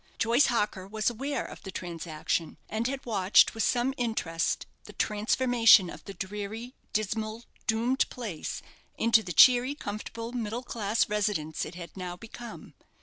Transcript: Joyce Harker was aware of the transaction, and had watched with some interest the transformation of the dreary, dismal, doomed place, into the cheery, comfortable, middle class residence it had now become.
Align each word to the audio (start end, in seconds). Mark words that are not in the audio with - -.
Joyce 0.17 0.47
Harker 0.47 0.87
was 0.87 1.11
aware 1.11 1.45
of 1.45 1.61
the 1.61 1.69
transaction, 1.69 2.57
and 2.67 2.87
had 2.87 3.05
watched 3.05 3.53
with 3.53 3.61
some 3.61 3.93
interest 3.97 4.65
the 4.85 4.93
transformation 4.93 5.91
of 5.91 6.03
the 6.05 6.15
dreary, 6.15 6.73
dismal, 6.91 7.45
doomed 7.67 8.09
place, 8.09 8.63
into 8.97 9.21
the 9.21 9.31
cheery, 9.31 9.75
comfortable, 9.75 10.31
middle 10.31 10.63
class 10.63 11.07
residence 11.07 11.65
it 11.65 11.75
had 11.75 11.95
now 11.95 12.17
become. 12.17 12.73